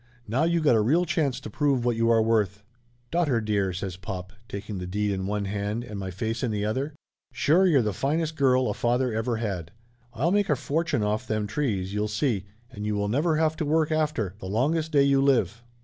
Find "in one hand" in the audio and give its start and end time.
5.11-5.83